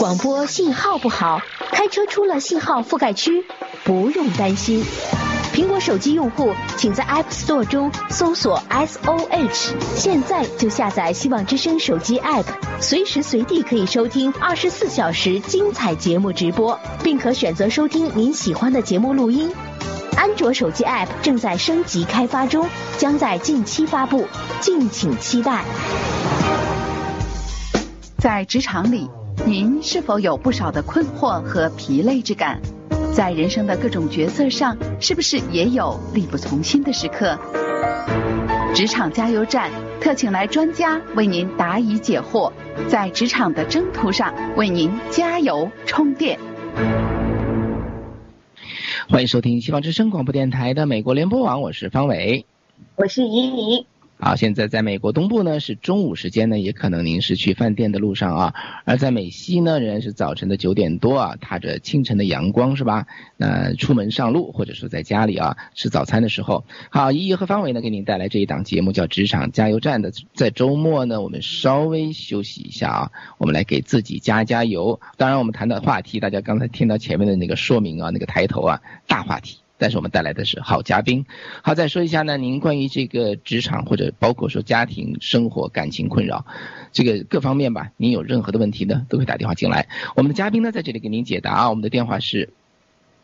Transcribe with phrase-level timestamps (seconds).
[0.00, 1.42] 广播信号不好，
[1.72, 3.44] 开车出了信号覆盖区，
[3.84, 4.82] 不用担心。
[5.52, 12.46] 苹果手机用户，请在 App Store 中搜索 SOH，现在就下载希望之声手机 App，
[12.80, 19.52] 随时随地可以收听二十四小时精彩节目直播，并可选择收听您喜欢的节目录音。
[20.16, 24.26] 安卓手机 App 正在升级开发中，将在近期发布，
[24.62, 25.62] 敬请期待。
[28.16, 29.10] 在职场里，
[29.46, 32.60] 您是否有不少的困惑和疲累之感？
[33.12, 37.38] 在人生的各种角色上，是不是也有力不从心的时刻？
[38.74, 42.52] 职场加油站特请来专家为您答疑解惑，
[42.88, 46.38] 在职场的征途上为您加油充电。
[49.08, 52.46] 欢迎收听西方之声广播电台的美国联播网，我是方伟，
[52.94, 53.86] 我是怡怡。
[54.20, 58.54] 好，现在在美国东部呢是中午时间呢，也可能您是去饭店的路上啊；
[58.84, 63.06] 而在美西呢，仍然是早晨的九点多啊，踏着清晨的阳光是吧？
[63.38, 75.00] 那出门上路或者说在家里啊吃早餐的时候，好，依依和方伟呢给您带来这一档节目叫《职场加油站》的，在周末呢我们稍微休息一下啊，我们来给自己加加油。
[75.16, 79.56] 当然，我们谈的话题，大家刚才听到前面的那个说明啊，那个抬头啊，大话题。
[79.80, 81.24] 但是我们带来的是好嘉宾，
[81.62, 86.44] 好再说一下呢，您关于这个职场或者包括说家庭生活感情困扰，
[86.92, 92.50] 这个各方面吧，您有任何的问题呢，都可以打电话进来，我们的嘉宾呢在这里给您解答啊，我们的电话是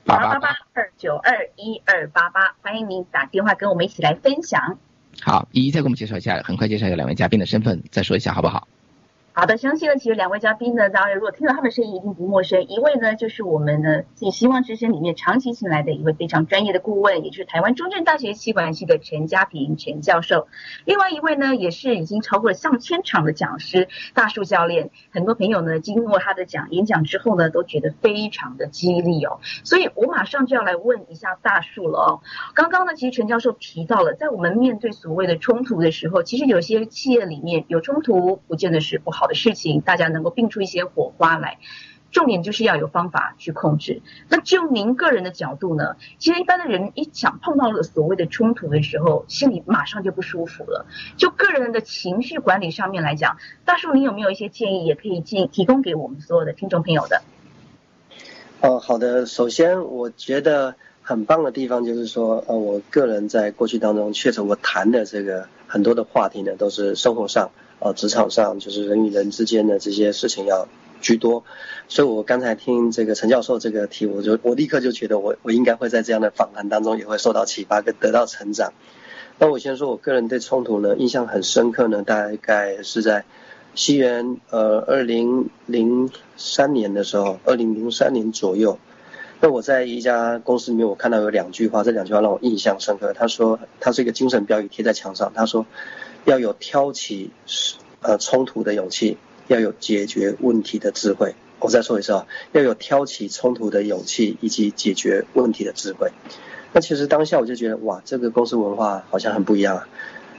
[0.06, 4.78] 八八八二九二一二八八，欢迎您打电话跟我们一起来分享。
[5.20, 8.66] 好，一一再给我们介绍一下，很快介绍一下两位嘉宾的身份，再说一下好不好？
[9.38, 12.66] 好的，相信呢，其实两位嘉宾呢，当然如果听到他们声音一定不陌生。
[12.68, 20.48] 一位呢，就是我们呢进希望之声里面长期请来的一位非常专业的顾问，也就是台湾中正大学气管系的陈家平陈教授。
[20.86, 24.88] 另外一位呢，也是已经超过了上千场的讲师大树教练。
[25.10, 29.40] 很多朋友呢，经过他的讲演讲之后呢，都觉得非常的激励哦。
[29.64, 32.20] 所以我马上就要来问一下大树了哦。
[32.54, 39.25] 刚刚呢，其实陈教授提到了，在我们面对所谓的冲突的时候，其实有些企业里面有冲突，不见得是不好。
[39.26, 41.58] 的事情，大家能够并出一些火花来，
[42.10, 44.00] 重点就是要有方法去控制。
[44.28, 45.96] 那就您个人的角度呢？
[46.18, 50.86] 其实一般的人一想碰到了所谓的冲突的时候，心里马上就不舒服了。
[51.16, 57.22] 就个人的情绪管理上面来讲，大叔，你有没有一些建议，也可以进提供给我们所有的听众朋友的？
[58.62, 59.26] 哦，好的。
[59.26, 60.76] 首先，我觉得
[61.08, 67.52] 很棒的地方就是说，呃，我个人在过去当中，确实我谈的这个很多的话题呢，都是生活上。
[67.78, 70.66] 呃，职场上就是人与人之间的这些事情要
[71.00, 71.44] 居多，
[71.86, 78.72] 所以我刚才听这个陈教授这个题，我就我立刻就觉得我我应该会在这样的访谈当中也会受到启发跟得到成长。
[79.38, 83.26] 那我先说我个人对冲突呢印象很深刻呢，大概是在
[83.76, 88.78] 西元呃二零零三年的时候，二零零三年左右，
[89.40, 93.12] 那我在一家公司里面我看到有两句话，这两句话让我印象深刻。
[93.12, 95.66] 他说他是一个精神标语贴在墙上，他说。
[96.26, 97.30] 要有挑起
[98.02, 101.36] 呃冲突的勇气，要有解决问题的智慧。
[101.60, 106.10] 我再说一次啊，要有挑起冲突的勇气以及解决问题的智慧。
[106.72, 109.88] 那其实当下我就觉得哇，这个公司文化好像很不一样啊。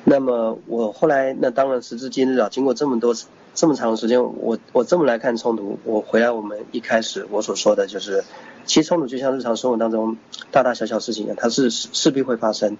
[0.03, 3.15] 那么我后来那当然时至今日啊，经过这么多
[3.53, 8.25] 这么长的时间，我我这么来看冲突，我回来我们一开始我所说的就是，
[8.67, 10.17] 其实冲突就像日常生活当中
[10.51, 12.77] 大大小小事情啊，它是势必会发生，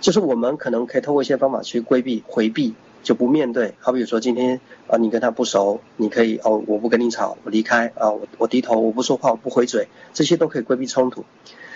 [0.00, 3.74] 就是我们可能可以通过一些方法去规避回避，就不面对。
[3.80, 11.24] 好比如说今天啊你跟他不熟，你可以哦我不跟你吵，我离开啊我我低头我不说话我不回嘴，这些都可以规避冲突。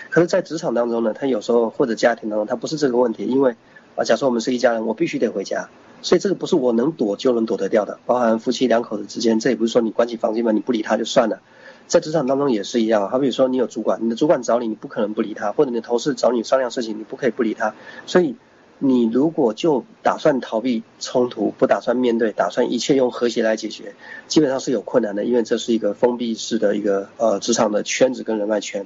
[0.09, 3.55] 可是，在职场当中呢，他有时候或者家庭当中，他不是这个问题，因为。
[3.95, 5.69] 啊，假设我们是一家人，我必须得回家，
[6.03, 7.97] 所以这个不是我能躲就能躲得掉的。
[8.05, 11.41] 包含夫妻两口子之间，这也不是说你关起房间门你不理他就算了，
[11.87, 13.09] 在职场当中也是一样。
[13.09, 17.73] 好比说你有主管，你的主管找你，你不可能不理他；或者你的同事找你商量事情，你不可以不理他。
[18.05, 18.35] 所以
[18.79, 23.95] 你如果就打算逃避冲突，不打算面对，打算一切用和谐来解决，
[24.27, 28.85] 基本上是有困难的，因为这是一个封闭式的一个呃职场的圈子跟人脉圈。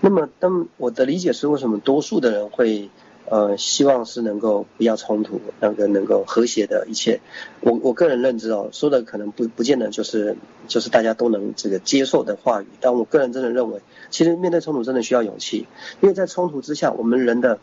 [0.00, 2.88] 那么，当我的理解是，为什么多数的人会？
[3.30, 7.20] 呃，希望是能够不要冲突，那个能够和谐的一切。
[7.60, 10.36] 我我个人认知哦，说的可能不不见得就是
[10.66, 13.80] 就是大家都能这个接受的话语，但我个人真的认为，
[14.10, 15.68] 其实面对冲突真的需要勇气，
[16.00, 17.60] 因为在冲突之下，我们人的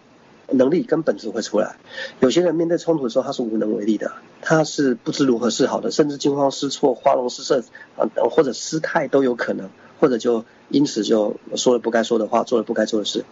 [0.49, 1.75] 能力跟本质会出来。
[2.21, 7.61] 有些人面对冲突的时候，他是无能为力的，他是不知如何是好的，甚至惊慌失措、花容失色
[7.97, 9.69] 啊，或者失态都有可能。
[9.99, 13.25] 或者就因此就说了不该说的话，做了不该做的事。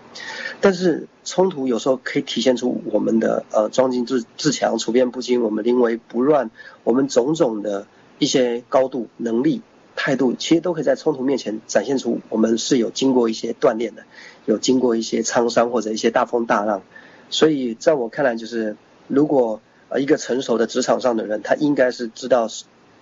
[0.61, 6.49] 但是冲突有时候可以体现出我们的呃装进自自强、处变不惊，我们临危不乱，
[6.83, 7.87] 我们种种的
[8.19, 9.61] 一些高度能力
[9.95, 14.03] 态度，其实都可以在冲突面前展现出我们是有经过一些锻炼的，
[14.45, 16.81] 有经过一些沧桑或者一些大风大浪。
[17.29, 18.77] 所以在我看来，就是
[19.07, 22.47] 如果呃一个成熟的职场上的人，他应该是知道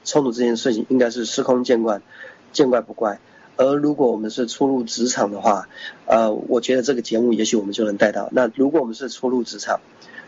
[0.03, 2.01] 冲突这件事情应该是司空见惯，
[2.51, 3.19] 见怪不怪。
[3.55, 5.67] 而如果我们是初入职场的话，
[6.05, 8.29] 呃，我觉得这个节目也许我们就能带到。
[8.31, 9.79] 那如果我们是初入职场，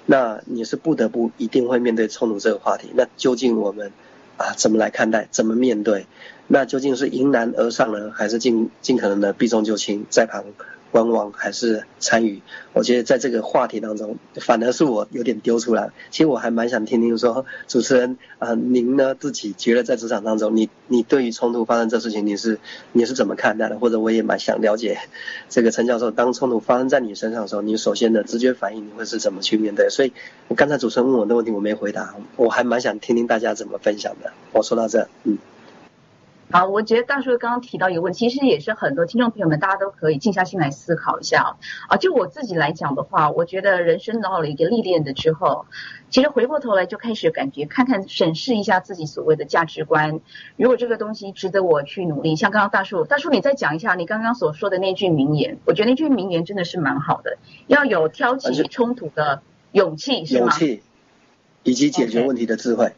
[0.06, 2.92] 那你是不得不一定会面对冲突这个话题。
[2.96, 3.92] 那究竟我们
[4.38, 6.06] 啊怎么来看待，怎么面对？
[6.48, 10.46] 那究竟是迎难而上呢，还是尽尽可能的避重就轻，在旁？
[10.96, 12.42] 观望还是参与？
[12.72, 15.90] 我觉得在这个话题当中，反而是我有点丢出来。
[16.10, 22.60] 其实我还蛮想听听说，主持人啊，您呢自己觉得在职场当中，你你对于冲突发生这事情，你是
[22.94, 23.78] 你是怎么看待的？
[23.78, 24.98] 或者我也蛮想了解，
[25.50, 29.90] 这个陈教授，当冲突发生在你身上的时候，你首先的直觉反应你会是怎么去面对？
[29.90, 30.14] 所以
[30.56, 34.32] 刚才主持人问我的问题我没回答，我还蛮想听听大家怎么分享的。
[34.54, 35.38] 我说到这，嗯。
[36.52, 41.50] 好，我觉得大叔刚刚提到一个问题，其实也是很多听众朋友们大家都可以静下心来思考一下啊。
[41.90, 45.66] 啊，就我自己来讲的话，我觉得人生到了一个历练的之后，
[46.10, 50.22] 其实回过头来就开始感觉看看审视一下自己所谓的价值观，
[50.56, 57.38] 如果这个东西值得我去努力，像刚刚大叔，大叔你再讲一下你刚刚所说的那句名言，我觉得那句名言真的是蛮好的，
[57.68, 60.42] 要有挑起冲突的勇气，是吗？
[60.42, 60.84] 勇气
[61.64, 62.94] 以及解决问题的智慧。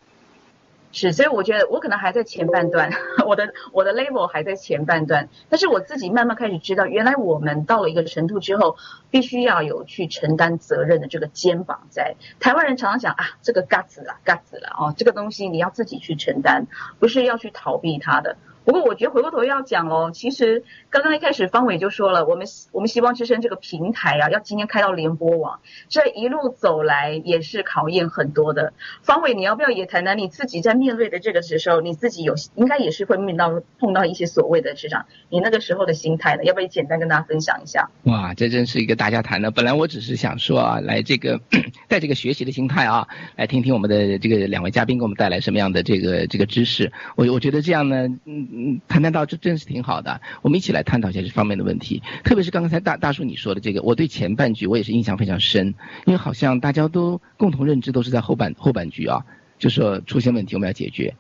[0.92, 2.92] 是，所以我觉得我可能还在前半段，
[3.26, 8.78] 我的我的 level 还在前半段，但是我自己慢慢开始知道，原来我们到了一个程度之后，
[9.12, 12.16] 必须要有去承担责任的这个肩膀在。
[12.40, 16.66] 台湾人常常讲啊，这个 guts 啦嘎子啦，哦，这个东西你要自己去承担，
[17.00, 18.38] 不是要去逃避它的。
[18.68, 28.74] 不过我觉得回过头要讲哦，其实刚刚一开始方伟就说了，我们我们希望之声这个平台啊，要今天开到联播网，这一路走来也是考验很多的。
[29.04, 36.44] 方伟，你要不要也谈谈你自己在面对的这个时候，你自己有应该也是会面到碰到一些所谓的市场，你那个时候的心态呢？
[36.44, 37.90] 要不要简单跟大家分享一下？
[38.04, 39.50] 哇，这真是一个大家谈的。
[39.50, 41.40] 本来我只是想说啊，来这个
[41.88, 46.92] 带这个学习的心态啊，来听听我们的这个两位嘉宾给我们带来什么样的这个这个知识。
[47.16, 48.57] 我我觉得这样呢，嗯。
[48.58, 52.02] 嗯，谈谈到这真是挺好的，我们一起来探讨一下这方面的问题。
[52.24, 55.76] 特别是刚才大大叔你说的这个，我对前半句我也是印象非常深，
[56.06, 59.24] 因为好像大家都共同认知都是在后半后半句啊，
[59.60, 61.14] 就说出现问题我们要解决。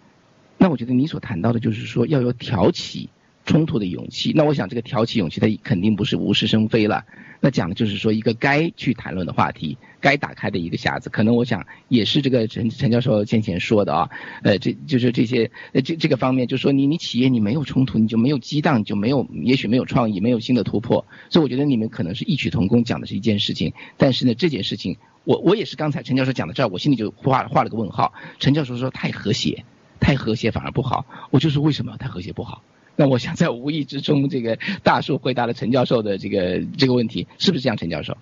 [0.57, 3.11] 那我觉得你所谈到的就是说要有挑起
[3.47, 4.31] 冲突的勇气。
[4.35, 7.03] 那我想这个挑起勇气，它肯定不是无事生非了。
[7.39, 9.75] 那讲的就是说一个该去谈论的话题。
[9.99, 14.09] 该打开的一个匣子，可能我想也是这个陈陈教授先前说的啊，
[14.43, 21.03] 呃，这就是这些呃这这个方面，就说你你企业你没有冲突，你就没有激荡，就没有也许没有创意，没有新的突破。
[21.31, 23.73] 所以我觉得你们可能是异曲同工，讲的是一件事情。
[23.97, 28.13] 但是呢，这件事情我我也是刚才陈教授讲到这儿，我心里就画画了个问号。
[28.37, 29.65] 陈教授说太和谐，
[29.99, 31.07] 太和谐反而不好。
[31.31, 32.61] 我就说为什么太和谐不好？
[32.97, 38.17] 那我想在无意之中，这个大树回答了陈教授的这个这个问题，是不是这样，陈教授？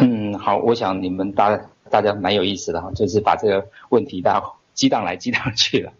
[0.00, 1.60] 嗯，好，我想你们大
[1.90, 4.42] 大家蛮有意思的哈，就是把这个问题大
[4.72, 5.92] 激荡来激荡去了。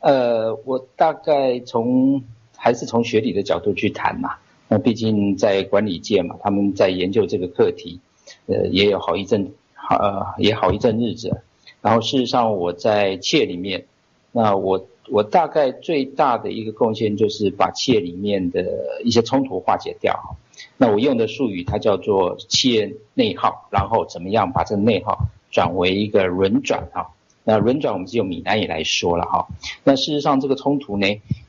[0.00, 2.24] 呃，我大概从
[2.56, 4.36] 还是从学理的角度去谈嘛，
[4.68, 8.00] 那毕竟在管理界嘛，他们在研究这个课题，
[8.46, 9.52] 呃，也有好一阵，
[9.90, 11.42] 呃，也好一阵日子。
[11.82, 13.84] 然后事实上我在企业里面，
[14.30, 20.36] 那我我大概最大的一个贡献就是把企业里面的一些冲突化解掉。
[20.76, 27.08] 那我用的术语，它叫做企业内耗，然后怎么样把这个内耗转为一个轮转啊？
[27.44, 29.48] 那轮转我们就用闽南语来说了哈。
[29.82, 31.06] 那事实上这个冲突呢，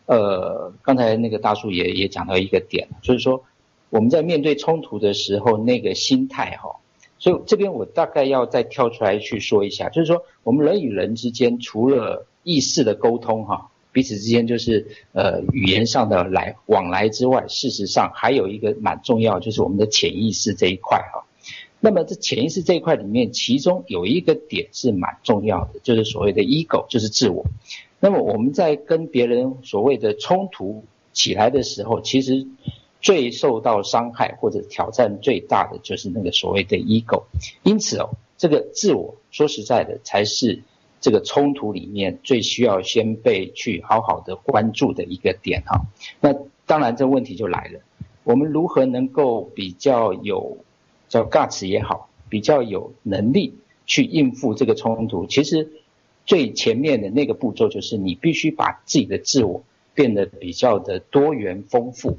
[0.07, 3.43] 呃，刚才那个大叔也也讲到一个点，就是说
[3.91, 6.77] 我们在面对冲突的时候那个心态哈。
[7.19, 13.69] 所以这边我大概要再跳出来去说一下，就是说我们人与人之间除了意识的沟通哈。
[13.91, 21.25] 彼此之间就是呃语言上的来往来之外，事实上还有一个蛮重要，就是我们的潜意识这一块哈。
[21.79, 27.45] 那么这潜意识这一块里面，其中有一个点是蛮重要的，就是所谓的 ego，就是自我。
[28.00, 32.47] 那么我们在跟别人所谓的冲突起来的时候，其实
[33.00, 37.25] 最受到伤害或者挑战最大的就是那个所谓的 ego。
[37.62, 38.09] 因此哦，
[38.39, 40.63] 这个自我说实在的才是。
[41.03, 45.81] 这个冲突里面最需要先被去好好的关注的一个点哈，
[46.22, 46.33] 那
[46.65, 47.81] 当然这问题就来了，
[48.24, 50.60] 我们如何能够比较有
[51.10, 53.53] 叫 guts 也好，比较有能力
[53.86, 55.25] 去应付这个冲突？
[55.25, 55.69] 其实
[56.25, 59.62] 最前面的那个步骤就是你必须把自己的自我
[59.93, 62.17] 变得比较的多元丰富，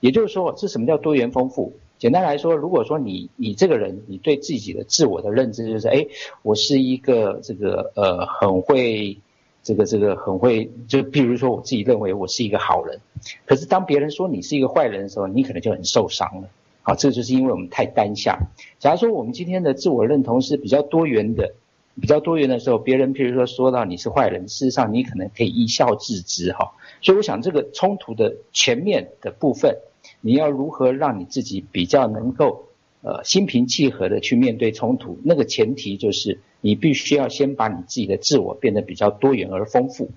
[0.00, 1.72] 也就是说，这什么叫多元丰富？
[1.98, 6.06] 简单来说，如果说你你这个人，你对自己的自我的认知就是，哎，
[6.42, 9.18] 我是一个这个呃很会
[9.62, 13.00] 这个这个很会，就比如说我自己认为我是一个好人，
[13.44, 16.48] 可是当别人说你是一个坏人的时候，你可能就很受伤了。
[16.82, 18.38] 好，这就是因为我们太单向。
[18.78, 21.52] 假如说我们今天的自我认同是比较多元的，
[22.00, 26.72] 比较多元的时候，别人譬如说说到你是坏人，事实上你可能可以一笑置之哈。
[27.02, 29.76] 所以我想这个冲突的前面的部分，
[30.20, 32.66] 你要如何让你自己比较能够
[33.02, 35.18] 呃心平气和的去面对冲突？
[35.22, 40.10] 那个前提就是你必须要先把你自己的自我变得比较多元而丰富。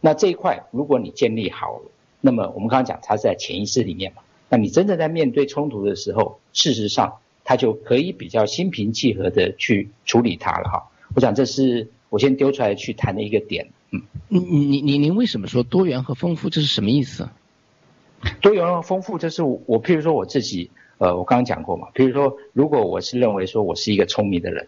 [0.00, 1.90] 那这一块如果你建立好了，
[2.20, 4.22] 那么我们刚刚讲它是在潜意识里面嘛。
[4.48, 10.90] 那你真正在面对冲突的时候，事实上他就可以比较心平气和的去处理它了哈。
[11.14, 13.68] 我想这是我先丢出来去谈的一个点。
[13.90, 16.50] 嗯，你你你您为什么说多元和丰富？
[16.50, 17.28] 这是什么意思？
[18.40, 21.88] 多元和丰富，就是我譬如说我自己，呃，我刚刚讲过嘛。
[21.94, 24.66] 譬如说，如果我是认为说我是一个聪明的人，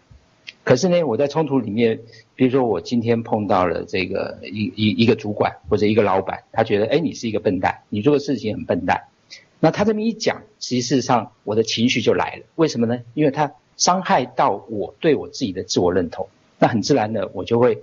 [0.63, 1.99] 可是呢，我在冲突里面，
[2.35, 9.03] 比如说我今天碰到了这个一一一个主管或者一个老板，他觉得哎你是一个笨蛋，你做的事情很笨蛋。
[9.59, 12.43] 那他这么一讲，其实事实上我的情绪就来了。
[12.55, 12.99] 为什么呢？
[13.13, 16.27] 因为他伤害到我对我自己的自我认同，
[16.59, 17.79] 那很自然的我就会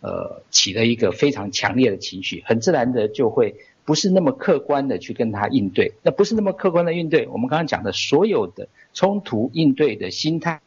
[0.00, 5.92] 呃起了一个非常强烈的情绪，很自然的就会不是那么客观的去跟他应对。
[6.02, 10.60] 那不是那么客观的应对，我们刚刚讲的所有的冲突应对的心态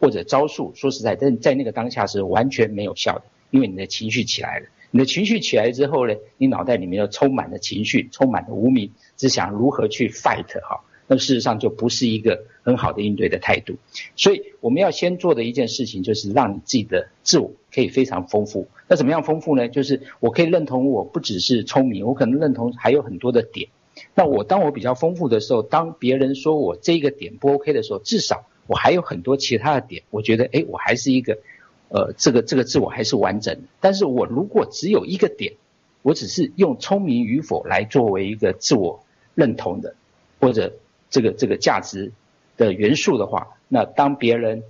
[0.00, 4.66] 或者招数，说实在，在在那个当下是完全没有效的，因为你的情绪起来了。
[4.90, 13.74] 你的情绪起来之后呢，你脑袋里面又充满了情绪，充满了无名，只想如何去 fight 哈，那事实上就不是一个很好的应对的态度。
[14.16, 18.66] 所以我们要先做的一件事情，就是让你自己的自我可以非常丰富。
[18.88, 19.68] 那怎么样丰富呢？
[19.68, 23.68] 就是我可以认同我不只是聪明，我可能认同还有很多的点。
[24.14, 31.38] 那我当我比较丰富的时候，当别人说我这个点不 OK 的时候，至少我还有很多其他的点，我觉得哎，我还是一个。
[31.90, 35.52] 呃，这个这个自我还是完整的，但是我如果只有一个点，
[36.02, 39.04] 我只是用聪明与否来作为一个自我
[39.36, 39.94] 认同的，
[40.40, 40.72] 或者
[41.08, 42.10] 这个这个价值
[42.56, 44.62] 的元素的话，那当别人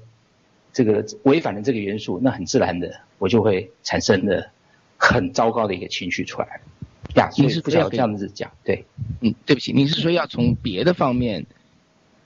[0.72, 4.50] 这个违反了这个元素，那很自然的我就会产生的
[4.96, 6.60] 很糟糕的一个情绪出来。
[7.16, 8.84] 呀，你是不要这样子讲，对，
[9.20, 11.46] 嗯，对不起，你是说要从别的方面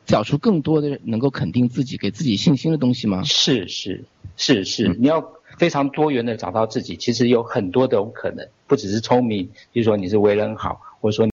[0.06, 3.22] 找出更多的能够肯定自己、给自己信心的东西吗？
[3.24, 4.04] 是是。
[4.36, 11.28] 是是，你要非常多元的找到自己，其实有很多种可能，不只是聪明，比如说你是为人好，或者说。